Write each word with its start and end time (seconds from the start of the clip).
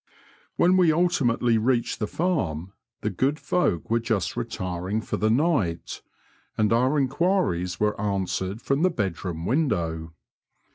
When 0.55 0.77
we 0.77 0.91
ultimately 0.91 1.59
reached 1.59 1.99
the 1.99 2.07
farm 2.07 2.73
the 3.01 3.11
good 3.11 3.37
folk 3.37 3.91
were 3.91 3.99
just 3.99 4.35
retiring 4.35 4.99
for 4.99 5.17
the 5.17 5.29
night, 5.29 6.01
and 6.57 6.73
our 6.73 6.97
enquiries 6.97 7.79
were 7.79 8.01
answered 8.01 8.63
from 8.63 8.81
the 8.81 8.89
bedroom 8.89 9.45
window. 9.45 10.11